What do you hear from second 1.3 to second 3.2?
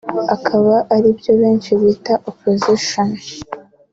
benshi bita «Opposition»